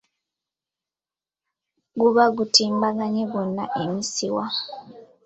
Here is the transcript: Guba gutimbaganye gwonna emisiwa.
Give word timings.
Guba 1.99 2.23
gutimbaganye 2.37 3.23
gwonna 3.31 3.63
emisiwa. 3.81 4.45